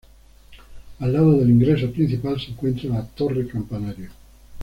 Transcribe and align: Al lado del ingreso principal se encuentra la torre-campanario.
Al 0.99 1.13
lado 1.13 1.33
del 1.33 1.51
ingreso 1.51 1.91
principal 1.91 2.41
se 2.41 2.49
encuentra 2.49 2.89
la 2.89 3.05
torre-campanario. 3.05 4.09